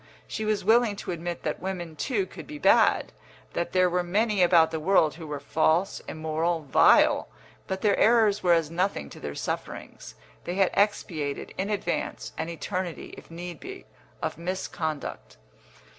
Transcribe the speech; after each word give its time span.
She 0.25 0.45
was 0.45 0.65
willing 0.65 0.95
to 0.95 1.11
admit 1.11 1.43
that 1.43 1.59
women, 1.59 1.95
too, 1.95 2.25
could 2.25 2.47
be 2.47 2.57
bad; 2.57 3.13
that 3.53 3.71
there 3.71 3.87
were 3.87 4.01
many 4.01 4.41
about 4.41 4.71
the 4.71 4.79
world 4.79 5.13
who 5.13 5.27
were 5.27 5.39
false, 5.39 5.99
immoral, 6.07 6.61
vile. 6.63 7.27
But 7.67 7.81
their 7.81 7.95
errors 7.99 8.41
were 8.41 8.53
as 8.53 8.71
nothing 8.71 9.11
to 9.11 9.19
their 9.19 9.35
sufferings; 9.35 10.15
they 10.45 10.55
had 10.55 10.71
expiated, 10.73 11.53
in 11.55 11.69
advance, 11.69 12.33
an 12.35 12.49
eternity, 12.49 13.13
if 13.15 13.29
need 13.29 13.59
be, 13.59 13.85
of 14.23 14.39
misconduct. 14.39 15.37